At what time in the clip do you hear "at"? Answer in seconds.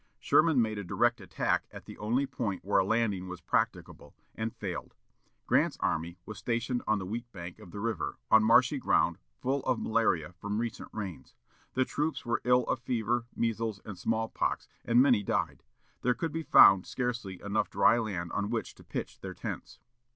1.69-1.85